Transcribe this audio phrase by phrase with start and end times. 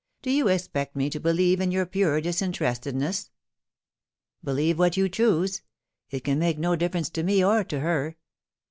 [0.13, 3.29] * Do you expect me to believe in your pure disinterestedness?
[4.43, 5.61] Believe what you choose.
[6.09, 8.17] It can make no difference to me or to her.